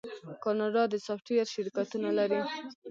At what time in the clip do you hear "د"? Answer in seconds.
0.89-0.95